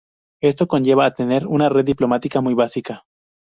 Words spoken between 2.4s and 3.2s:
muy básica.